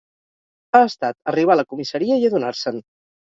Ha 0.77 0.81
estat 0.85 1.17
arribar 1.33 1.55
a 1.55 1.59
la 1.61 1.67
comissaria 1.73 2.19
i 2.23 2.27
adonar-se'n. 2.31 2.81